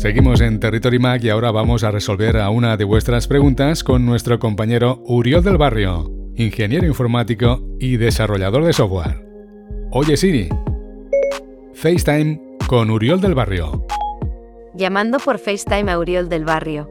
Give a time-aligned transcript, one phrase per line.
[0.00, 4.06] Seguimos en Territory Mac y ahora vamos a resolver a una de vuestras preguntas con
[4.06, 9.22] nuestro compañero Uriol del Barrio, ingeniero informático y desarrollador de software.
[9.92, 10.48] Oye Siri,
[11.74, 13.86] FaceTime con Uriol del Barrio.
[14.72, 16.88] Llamando por FaceTime a Uriol del Barrio.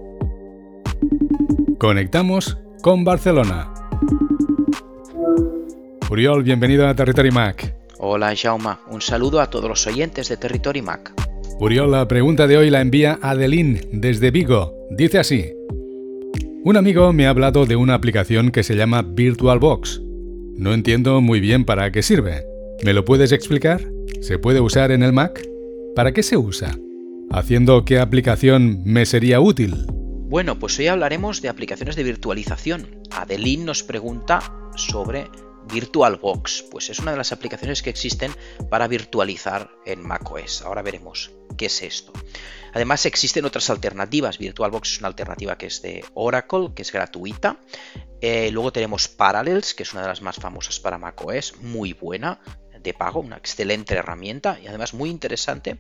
[1.79, 3.73] Conectamos con Barcelona.
[6.11, 7.75] Uriol, bienvenido a Territory Mac.
[7.97, 11.18] Hola Jaume, un saludo a todos los oyentes de Territory Mac.
[11.57, 14.73] Uriol, la pregunta de hoy la envía Adeline desde Vigo.
[14.91, 15.45] Dice así.
[16.63, 20.01] Un amigo me ha hablado de una aplicación que se llama VirtualBox.
[20.55, 22.43] No entiendo muy bien para qué sirve.
[22.83, 23.81] ¿Me lo puedes explicar?
[24.21, 25.41] ¿Se puede usar en el Mac?
[25.95, 26.77] ¿Para qué se usa?
[27.31, 29.85] ¿Haciendo qué aplicación me sería útil?
[30.29, 32.87] Bueno, pues hoy hablaremos de aplicaciones de virtualización.
[33.11, 34.41] Adeline nos pregunta
[34.75, 35.27] sobre
[35.69, 38.33] VirtualBox, pues es una de las aplicaciones que existen
[38.69, 40.63] para virtualizar en macOS.
[40.63, 42.11] Ahora veremos qué es esto.
[42.73, 44.37] Además existen otras alternativas.
[44.37, 47.57] VirtualBox es una alternativa que es de Oracle, que es gratuita.
[48.21, 52.39] Eh, luego tenemos Parallels, que es una de las más famosas para macOS, muy buena,
[52.81, 55.79] de pago, una excelente herramienta y además muy interesante.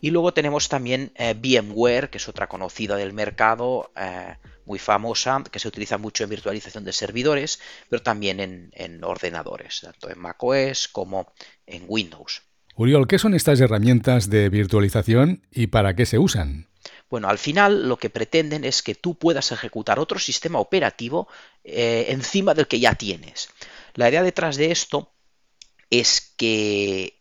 [0.00, 4.36] Y luego tenemos también eh, VMware, que es otra conocida del mercado, eh,
[4.68, 8.38] muy famosa, que se utiliza mucho en virtualización de servidores, pero también
[8.72, 11.32] en, ordenadores, tanto en macOS como
[11.66, 12.42] en Windows.
[12.76, 16.68] Uriol, ¿qué son estas herramientas de virtualización y para qué se usan?
[17.10, 21.26] Bueno, al final lo que pretenden es que tú puedas ejecutar otro sistema operativo
[21.64, 23.48] eh, encima del que ya tienes.
[23.94, 25.12] La idea detrás de esto
[25.90, 27.17] es que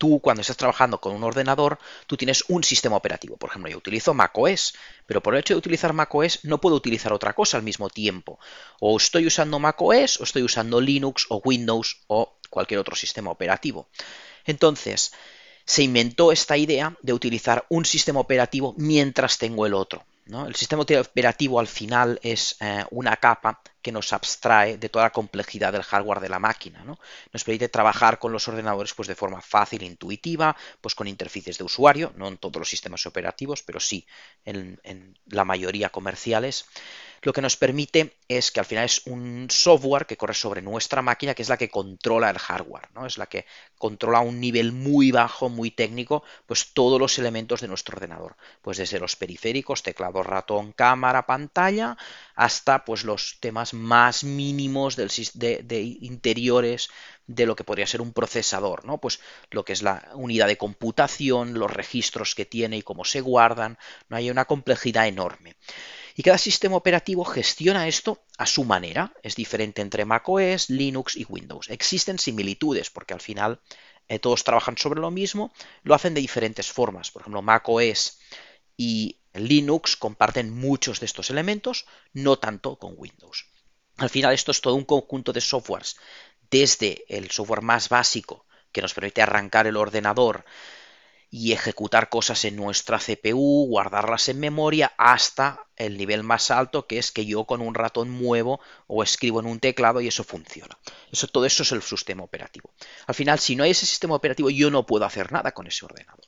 [0.00, 3.36] tú cuando estás trabajando con un ordenador, tú tienes un sistema operativo.
[3.36, 4.72] Por ejemplo, yo utilizo macOS,
[5.04, 8.40] pero por el hecho de utilizar macOS no puedo utilizar otra cosa al mismo tiempo.
[8.80, 13.90] O estoy usando macOS, o estoy usando Linux, o Windows, o cualquier otro sistema operativo.
[14.46, 15.12] Entonces,
[15.66, 20.06] se inventó esta idea de utilizar un sistema operativo mientras tengo el otro.
[20.46, 25.10] El sistema operativo al final es eh, una capa que nos abstrae de toda la
[25.10, 26.84] complejidad del hardware de la máquina.
[26.84, 31.64] Nos permite trabajar con los ordenadores pues, de forma fácil intuitiva, pues con interfaces de
[31.64, 34.06] usuario, no en todos los sistemas operativos, pero sí
[34.44, 36.66] en la mayoría comerciales
[37.22, 41.02] lo que nos permite es que al final es un software que corre sobre nuestra
[41.02, 43.06] máquina, que es la que controla el hardware, ¿no?
[43.06, 43.44] Es la que
[43.76, 48.36] controla a un nivel muy bajo, muy técnico, pues todos los elementos de nuestro ordenador.
[48.62, 51.98] Pues desde los periféricos, teclado, ratón, cámara, pantalla,
[52.34, 56.88] hasta pues los temas más mínimos del, de, de interiores
[57.26, 58.98] de lo que podría ser un procesador, ¿no?
[58.98, 59.20] Pues
[59.50, 63.78] lo que es la unidad de computación, los registros que tiene y cómo se guardan,
[64.08, 65.54] no hay una complejidad enorme.
[66.20, 69.14] Y cada sistema operativo gestiona esto a su manera.
[69.22, 71.70] Es diferente entre macOS, Linux y Windows.
[71.70, 73.62] Existen similitudes porque al final
[74.06, 75.50] eh, todos trabajan sobre lo mismo,
[75.82, 77.10] lo hacen de diferentes formas.
[77.10, 78.18] Por ejemplo, macOS
[78.76, 83.46] y Linux comparten muchos de estos elementos, no tanto con Windows.
[83.96, 85.96] Al final esto es todo un conjunto de softwares,
[86.50, 90.44] desde el software más básico que nos permite arrancar el ordenador
[91.30, 96.98] y ejecutar cosas en nuestra CPU, guardarlas en memoria, hasta el nivel más alto, que
[96.98, 100.76] es que yo con un ratón muevo o escribo en un teclado y eso funciona.
[101.12, 102.70] Eso, todo eso es el sistema operativo.
[103.06, 105.84] Al final, si no hay ese sistema operativo, yo no puedo hacer nada con ese
[105.84, 106.26] ordenador.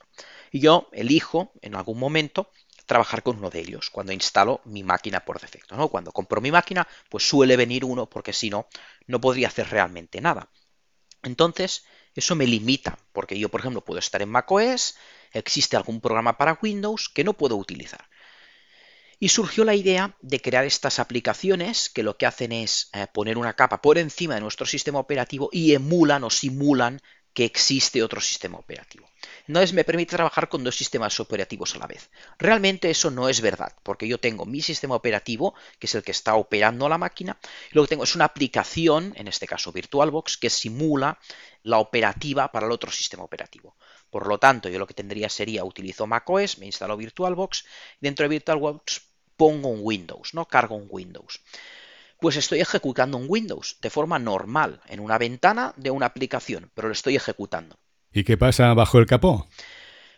[0.52, 2.50] Y yo elijo en algún momento
[2.86, 5.76] trabajar con uno de ellos cuando instalo mi máquina por defecto.
[5.76, 5.88] ¿no?
[5.88, 8.68] Cuando compro mi máquina, pues suele venir uno porque si no,
[9.06, 10.48] no podría hacer realmente nada.
[11.22, 11.84] Entonces,
[12.14, 14.96] eso me limita, porque yo, por ejemplo, puedo estar en macOS,
[15.32, 18.08] existe algún programa para Windows que no puedo utilizar.
[19.18, 23.38] Y surgió la idea de crear estas aplicaciones que lo que hacen es eh, poner
[23.38, 27.00] una capa por encima de nuestro sistema operativo y emulan o simulan
[27.34, 29.08] que existe otro sistema operativo.
[29.46, 32.10] Entonces me permite trabajar con dos sistemas operativos a la vez.
[32.38, 36.10] Realmente eso no es verdad, porque yo tengo mi sistema operativo, que es el que
[36.10, 37.38] está operando la máquina,
[37.70, 41.18] y lo que tengo es una aplicación, en este caso VirtualBox, que simula
[41.62, 43.76] la operativa para el otro sistema operativo.
[44.10, 47.66] Por lo tanto, yo lo que tendría sería utilizo macOS, me instalo VirtualBox, y
[48.00, 49.02] dentro de VirtualBox
[49.36, 50.46] pongo un Windows, ¿no?
[50.46, 51.40] Cargo un Windows
[52.22, 56.86] pues estoy ejecutando un Windows de forma normal, en una ventana de una aplicación, pero
[56.86, 57.74] lo estoy ejecutando.
[58.12, 59.48] ¿Y qué pasa bajo el capó?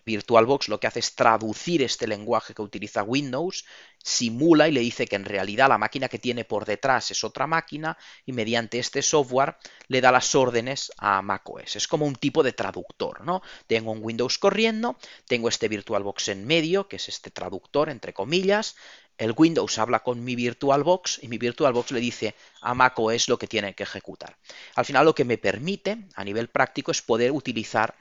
[0.04, 3.64] VirtualBox lo que hace es traducir este lenguaje que utiliza Windows,
[3.98, 7.46] simula y le dice que en realidad la máquina que tiene por detrás es otra
[7.46, 7.96] máquina
[8.26, 9.56] y mediante este software
[9.88, 11.76] le da las órdenes a macOS.
[11.76, 13.42] Es como un tipo de traductor, ¿no?
[13.66, 14.96] Tengo un Windows corriendo,
[15.26, 18.76] tengo este VirtualBox en medio, que es este traductor entre comillas,
[19.16, 23.46] el Windows habla con mi VirtualBox y mi VirtualBox le dice a macOS lo que
[23.46, 24.36] tiene que ejecutar.
[24.74, 27.94] Al final lo que me permite a nivel práctico es poder utilizar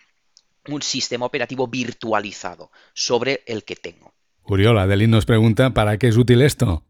[0.68, 4.14] un sistema operativo virtualizado sobre el que tengo.
[4.46, 6.84] Uriol, Adelín nos pregunta, ¿para qué es útil esto?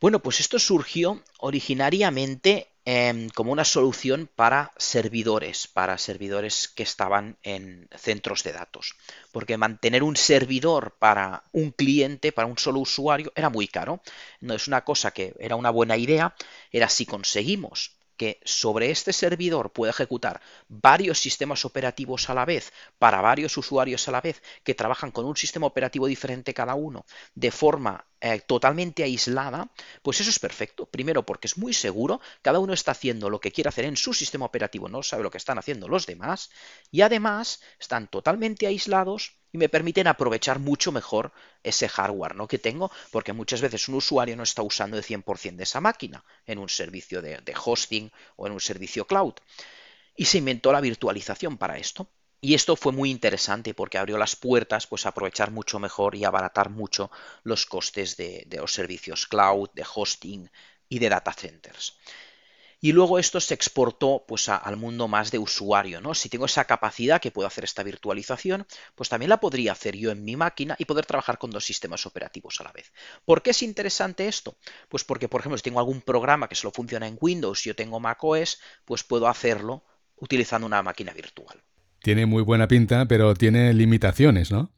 [0.00, 7.36] Bueno, pues esto surgió originariamente em, como una solución para servidores, para servidores que estaban
[7.42, 8.94] en centros de datos.
[9.30, 14.00] Porque mantener un servidor para un cliente, para un solo usuario, era muy caro.
[14.40, 16.34] No es una cosa que era una buena idea,
[16.72, 22.70] era si conseguimos que sobre este servidor puede ejecutar varios sistemas operativos a la vez
[22.98, 27.06] para varios usuarios a la vez que trabajan con un sistema operativo diferente cada uno
[27.34, 29.70] de forma eh, totalmente aislada,
[30.02, 30.84] pues eso es perfecto.
[30.84, 34.12] Primero porque es muy seguro, cada uno está haciendo lo que quiere hacer en su
[34.12, 36.50] sistema operativo, no sabe lo que están haciendo los demás
[36.90, 41.32] y además están totalmente aislados y me permiten aprovechar mucho mejor
[41.62, 42.46] ese hardware ¿no?
[42.46, 46.24] que tengo, porque muchas veces un usuario no está usando el 100% de esa máquina
[46.46, 49.34] en un servicio de, hosting o en un servicio cloud.
[50.16, 52.08] Y se inventó la virtualización para esto.
[52.42, 56.24] Y esto fue muy interesante porque abrió las puertas pues, a aprovechar mucho mejor y
[56.24, 57.10] abaratar mucho
[57.42, 60.50] los costes de los servicios cloud, de hosting
[60.88, 61.98] y de data centers.
[62.80, 66.00] Y luego esto se exportó pues, a, al mundo más de usuario.
[66.00, 66.14] ¿no?
[66.14, 70.10] Si tengo esa capacidad que puedo hacer esta virtualización, pues también la podría hacer yo
[70.10, 72.92] en mi máquina y poder trabajar con dos sistemas operativos a la vez.
[73.24, 74.56] ¿Por qué es interesante esto?
[74.88, 77.76] Pues porque, por ejemplo, si tengo algún programa que solo funciona en Windows y yo
[77.76, 79.84] tengo macOS, pues puedo hacerlo
[80.16, 81.62] utilizando una máquina virtual.
[82.02, 84.70] Tiene muy buena pinta, pero tiene limitaciones, ¿no?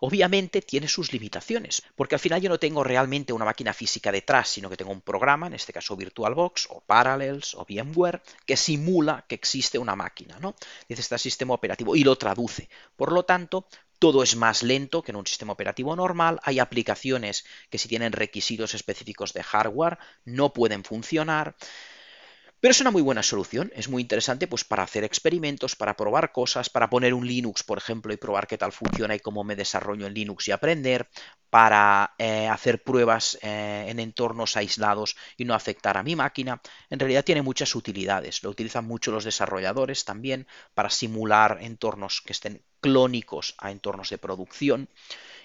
[0.00, 4.48] Obviamente tiene sus limitaciones, porque al final yo no tengo realmente una máquina física detrás,
[4.48, 9.24] sino que tengo un programa, en este caso VirtualBox o Parallels o VMware, que simula
[9.28, 10.54] que existe una máquina, ¿no?
[10.88, 12.68] Dice este sistema operativo y lo traduce.
[12.96, 13.66] Por lo tanto,
[13.98, 18.12] todo es más lento que en un sistema operativo normal, hay aplicaciones que si tienen
[18.12, 21.56] requisitos específicos de hardware no pueden funcionar.
[22.60, 26.32] Pero es una muy buena solución, es muy interesante pues para hacer experimentos, para probar
[26.32, 29.54] cosas, para poner un Linux, por ejemplo, y probar qué tal funciona y cómo me
[29.54, 31.08] desarrollo en Linux y aprender,
[31.50, 36.60] para eh, hacer pruebas eh, en entornos aislados y no afectar a mi máquina.
[36.90, 42.32] En realidad tiene muchas utilidades, lo utilizan mucho los desarrolladores también para simular entornos que
[42.32, 44.88] estén clónicos a entornos de producción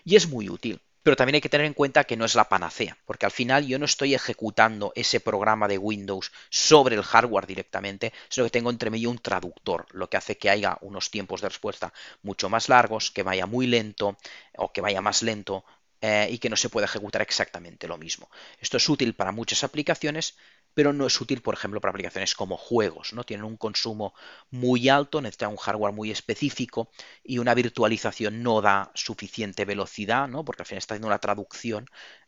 [0.04, 0.82] y es muy útil.
[1.04, 3.68] Pero también hay que tener en cuenta que no es la panacea, porque al final
[3.68, 8.70] yo no estoy ejecutando ese programa de Windows sobre el hardware directamente, sino que tengo
[8.70, 12.70] entre medio un traductor, lo que hace que haya unos tiempos de respuesta mucho más
[12.70, 14.18] largos, que vaya muy lento
[14.58, 15.66] o que vaya más lento
[16.02, 18.30] eh, y que no se pueda ejecutar exactamente lo mismo.
[18.60, 20.38] Esto es útil para muchas aplicaciones,
[20.74, 23.24] pero no es útil, por ejemplo, para aplicaciones como juegos, ¿no?
[23.24, 24.14] Tienen un consumo
[24.52, 26.90] muy alto, necesitan un hardware muy específico
[27.24, 30.44] y una virtualización no da suficiente velocidad, ¿no?
[30.46, 31.88] Porque al final está haciendo una traducción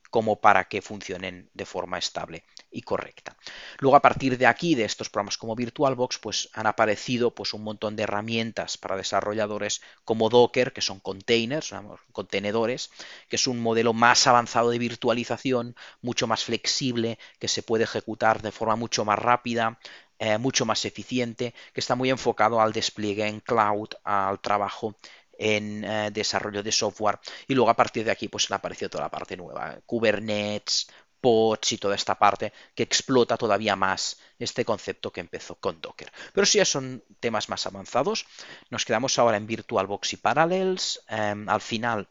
[0.10, 2.44] como para que funcionen de forma estable
[2.76, 3.38] y correcta.
[3.80, 7.64] Luego a partir de aquí, de estos programas como VirtualBox, pues han aparecido pues, un
[7.64, 11.74] montón de herramientas para desarrolladores como Docker, que son containers,
[12.12, 12.92] contenedores,
[13.30, 18.42] que es un modelo más avanzado de virtualización, mucho más flexible, que se puede ejecutar
[18.42, 19.80] de forma mucho más rápida,
[20.20, 24.96] eh, mucho más eficiente, que está muy enfocado al despliegue en cloud, al trabajo
[25.38, 29.06] en eh, desarrollo de software y luego a partir de aquí pues le apareció toda
[29.06, 30.88] la parte nueva, Kubernetes,
[31.72, 36.12] y toda esta parte que explota todavía más este concepto que empezó con Docker.
[36.34, 38.26] Pero si ya son temas más avanzados,
[38.70, 41.02] nos quedamos ahora en VirtualBox y Parallels.
[41.10, 42.08] Em, al final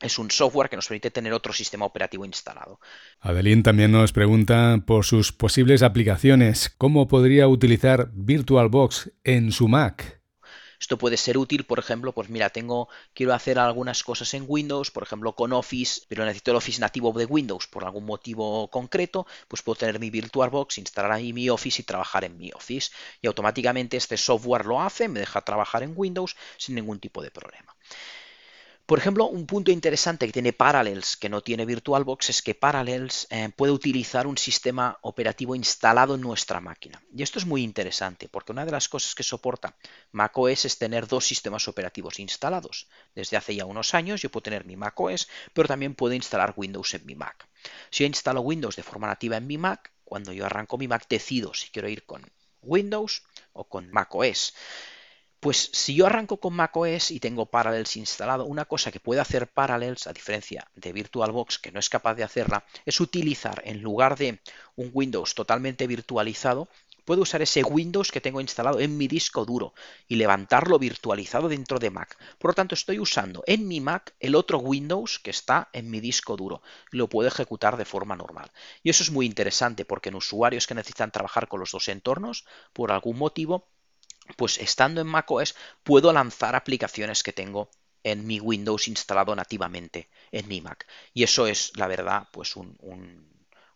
[0.00, 2.80] es un software que nos permite tener otro sistema operativo instalado.
[3.20, 10.20] Adeline también nos pregunta por sus posibles aplicaciones, ¿cómo podría utilizar VirtualBox en su Mac?
[10.80, 14.90] Esto puede ser útil, por ejemplo, pues mira, tengo, quiero hacer algunas cosas en Windows,
[14.90, 19.26] por ejemplo con Office, pero necesito el Office nativo de Windows por algún motivo concreto,
[19.48, 22.90] pues puedo tener mi VirtualBox, instalar ahí mi Office y trabajar en mi Office.
[23.22, 27.30] Y automáticamente este software lo hace, me deja trabajar en Windows sin ningún tipo de
[27.30, 27.75] problema.
[28.86, 33.26] Por ejemplo, un punto interesante que tiene Parallels, que no tiene VirtualBox, es que Parallels
[33.30, 37.02] eh, puede utilizar un sistema operativo instalado en nuestra máquina.
[37.12, 39.76] Y esto es muy interesante, porque una de las cosas que soporta
[40.12, 42.86] macOS es tener dos sistemas operativos instalados.
[43.12, 46.94] Desde hace ya unos años yo puedo tener mi macOS, pero también puedo instalar Windows
[46.94, 47.48] en mi Mac.
[47.90, 51.06] Si yo instalo Windows de forma nativa en mi Mac, cuando yo arranco mi Mac
[51.08, 52.24] decido si quiero ir con
[52.62, 54.54] Windows o con macOS.
[55.40, 59.48] Pues si yo arranco con macOS y tengo Parallels instalado, una cosa que puede hacer
[59.48, 64.16] Parallels, a diferencia de VirtualBox, que no es capaz de hacerla, es utilizar en lugar
[64.16, 64.40] de
[64.76, 66.68] un Windows totalmente virtualizado,
[67.04, 69.74] puedo usar ese Windows que tengo instalado en mi disco duro
[70.08, 72.18] y levantarlo virtualizado dentro de Mac.
[72.38, 76.00] Por lo tanto, estoy usando en mi Mac el otro Windows que está en mi
[76.00, 76.62] disco duro.
[76.90, 78.50] Lo puedo ejecutar de forma normal.
[78.82, 82.44] Y eso es muy interesante porque en usuarios que necesitan trabajar con los dos entornos,
[82.72, 83.68] por algún motivo,
[84.36, 87.70] pues estando en macOS puedo lanzar aplicaciones que tengo
[88.02, 90.86] en mi Windows instalado nativamente en mi Mac.
[91.12, 92.54] Y eso es, la verdad, pues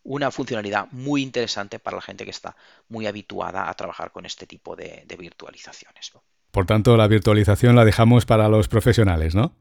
[0.05, 2.57] una funcionalidad muy interesante para la gente que está
[2.89, 6.13] muy habituada a trabajar con este tipo de, virtualizaciones.
[6.51, 9.55] Por tanto, la virtualización la dejamos para los profesionales, ¿no?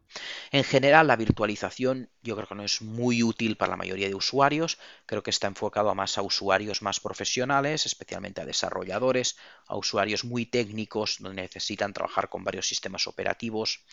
[0.52, 4.16] En general, la virtualización yo creo que no es muy útil para la mayoría de
[4.16, 4.80] usuarios.
[5.06, 10.26] Creo que está enfocado a más a usuarios más profesionales, especialmente a desarrolladores, a usuarios
[10.26, 13.86] muy técnicos donde necesitan trabajar con varios sistemas operativos.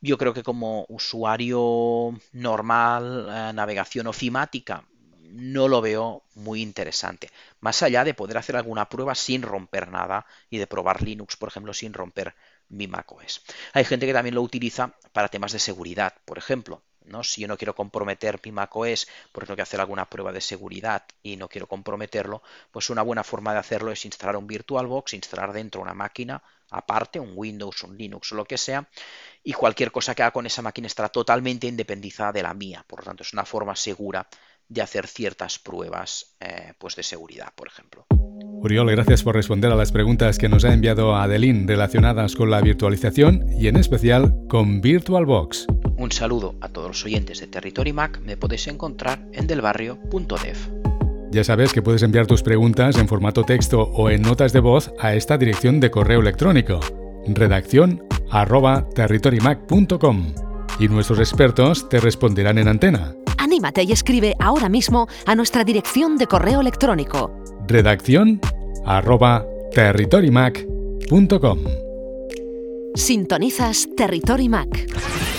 [0.00, 4.84] Yo creo que como usuario normal, eh, navegación ofimática,
[5.34, 7.30] no lo veo muy interesante.
[7.60, 11.48] Más allá de poder hacer alguna prueba sin romper nada y de probar Linux, por
[11.48, 12.34] ejemplo, sin romper
[12.68, 13.42] mi macOS.
[13.72, 16.82] Hay gente que también lo utiliza para temas de seguridad, por ejemplo.
[17.04, 17.22] ¿no?
[17.22, 21.04] Si yo no quiero comprometer mi macOS porque tengo que hacer alguna prueba de seguridad
[21.22, 25.52] y no quiero comprometerlo, pues una buena forma de hacerlo es instalar un VirtualBox, instalar
[25.52, 28.88] dentro una máquina aparte, un Windows, un Linux o lo que sea,
[29.42, 32.84] y cualquier cosa que haga con esa máquina estará totalmente independizada de la mía.
[32.86, 34.26] Por lo tanto, es una forma segura
[34.68, 38.06] de hacer ciertas pruebas eh, pues de seguridad, por ejemplo.
[38.10, 42.60] Uriol, gracias por responder a las preguntas que nos ha enviado Adeline relacionadas con la
[42.60, 45.66] virtualización y en especial con VirtualBox.
[45.96, 48.20] Un saludo a todos los oyentes de Territory Mac.
[48.20, 50.56] Me podéis encontrar en delbarrio.dev.
[51.30, 54.92] Ya sabes que puedes enviar tus preguntas en formato texto o en notas de voz
[55.00, 56.80] a esta dirección de correo electrónico
[57.32, 60.34] redacción arroba territorymac.com
[60.78, 63.14] y nuestros expertos te responderán en antena.
[63.54, 67.30] Anímate y escribe ahora mismo a nuestra dirección de correo electrónico.
[67.68, 68.40] Redacción
[68.84, 71.58] arroba territorymac.com.
[72.96, 75.33] Sintonizas Territory Mac.